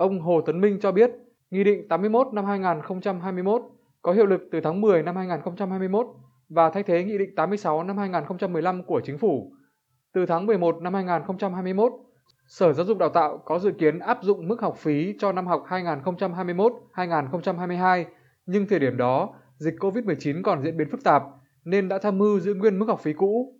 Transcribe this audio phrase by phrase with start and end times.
[0.00, 1.10] Ông Hồ Tấn Minh cho biết,
[1.50, 3.62] Nghị định 81 năm 2021
[4.02, 6.06] có hiệu lực từ tháng 10 năm 2021
[6.48, 9.52] và thay thế Nghị định 86 năm 2015 của Chính phủ.
[10.12, 11.92] Từ tháng 11 năm 2021,
[12.46, 15.46] Sở Giáo dục Đào tạo có dự kiến áp dụng mức học phí cho năm
[15.46, 18.04] học 2021-2022,
[18.46, 21.22] nhưng thời điểm đó, dịch COVID-19 còn diễn biến phức tạp
[21.64, 23.54] nên đã tham mưu giữ nguyên mức học phí cũ.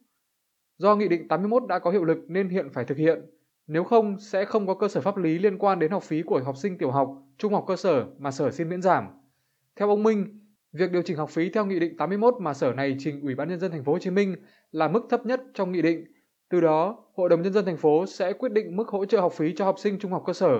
[0.79, 3.20] Do Nghị định 81 đã có hiệu lực nên hiện phải thực hiện,
[3.73, 6.41] nếu không sẽ không có cơ sở pháp lý liên quan đến học phí của
[6.45, 9.09] học sinh tiểu học, trung học cơ sở mà Sở xin miễn giảm.
[9.77, 10.41] Theo ông Minh,
[10.73, 13.48] việc điều chỉnh học phí theo Nghị định 81 mà Sở này trình Ủy ban
[13.48, 14.37] nhân dân thành phố Hồ Chí Minh
[14.73, 16.05] là mức thấp nhất trong nghị định.
[16.48, 19.33] Từ đó, Hội đồng nhân dân thành phố sẽ quyết định mức hỗ trợ học
[19.33, 20.59] phí cho học sinh trung học cơ sở.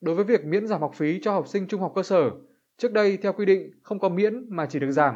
[0.00, 2.30] Đối với việc miễn giảm học phí cho học sinh trung học cơ sở,
[2.78, 5.14] trước đây theo quy định không có miễn mà chỉ được giảm.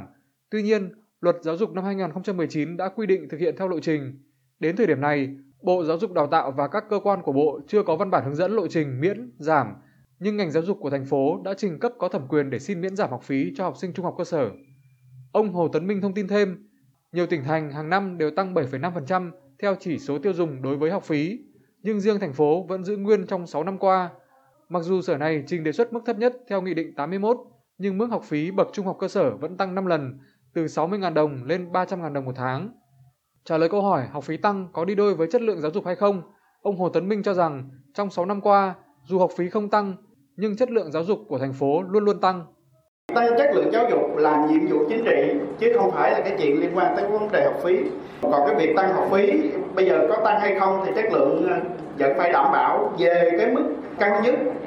[0.50, 4.22] Tuy nhiên, Luật Giáo dục năm 2019 đã quy định thực hiện theo lộ trình.
[4.60, 7.60] Đến thời điểm này, Bộ Giáo dục Đào tạo và các cơ quan của Bộ
[7.66, 9.74] chưa có văn bản hướng dẫn lộ trình miễn, giảm,
[10.18, 12.80] nhưng ngành giáo dục của thành phố đã trình cấp có thẩm quyền để xin
[12.80, 14.50] miễn giảm học phí cho học sinh trung học cơ sở.
[15.32, 16.68] Ông Hồ Tấn Minh thông tin thêm,
[17.12, 19.30] nhiều tỉnh thành hàng năm đều tăng 7,5%
[19.62, 21.38] theo chỉ số tiêu dùng đối với học phí,
[21.82, 24.10] nhưng riêng thành phố vẫn giữ nguyên trong 6 năm qua.
[24.68, 27.36] Mặc dù sở này trình đề xuất mức thấp nhất theo Nghị định 81,
[27.78, 30.18] nhưng mức học phí bậc trung học cơ sở vẫn tăng 5 lần,
[30.54, 32.70] từ 60.000 đồng lên 300.000 đồng một tháng.
[33.48, 35.86] Trả lời câu hỏi học phí tăng có đi đôi với chất lượng giáo dục
[35.86, 36.22] hay không,
[36.62, 38.74] ông Hồ Tấn Minh cho rằng trong 6 năm qua,
[39.04, 39.96] dù học phí không tăng,
[40.36, 42.44] nhưng chất lượng giáo dục của thành phố luôn luôn tăng.
[43.14, 46.36] Tăng chất lượng giáo dục là nhiệm vụ chính trị chứ không phải là cái
[46.38, 47.76] chuyện liên quan tới vấn đề học phí.
[48.22, 51.46] Còn cái việc tăng học phí bây giờ có tăng hay không thì chất lượng
[51.50, 51.60] ờ,
[51.98, 53.64] vẫn phải đảm bảo về cái mức
[53.98, 54.34] cao nhất